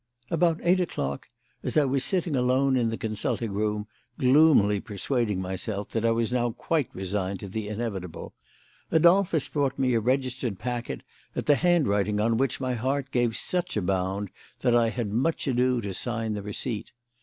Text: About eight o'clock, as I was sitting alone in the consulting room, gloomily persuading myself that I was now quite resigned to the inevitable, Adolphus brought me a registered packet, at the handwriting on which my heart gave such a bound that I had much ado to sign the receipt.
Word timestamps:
About 0.31 0.59
eight 0.63 0.79
o'clock, 0.79 1.27
as 1.61 1.77
I 1.77 1.85
was 1.85 2.03
sitting 2.03 2.35
alone 2.35 2.75
in 2.75 2.89
the 2.89 2.97
consulting 2.97 3.51
room, 3.51 3.85
gloomily 4.17 4.79
persuading 4.81 5.39
myself 5.39 5.89
that 5.89 6.03
I 6.03 6.09
was 6.09 6.33
now 6.33 6.49
quite 6.53 6.89
resigned 6.91 7.39
to 7.41 7.47
the 7.47 7.67
inevitable, 7.67 8.33
Adolphus 8.89 9.47
brought 9.47 9.77
me 9.77 9.93
a 9.93 9.99
registered 9.99 10.57
packet, 10.57 11.03
at 11.35 11.45
the 11.45 11.53
handwriting 11.57 12.19
on 12.19 12.37
which 12.37 12.59
my 12.59 12.73
heart 12.73 13.11
gave 13.11 13.37
such 13.37 13.77
a 13.77 13.81
bound 13.83 14.31
that 14.61 14.73
I 14.75 14.89
had 14.89 15.11
much 15.13 15.47
ado 15.47 15.81
to 15.81 15.93
sign 15.93 16.33
the 16.33 16.41
receipt. 16.41 16.93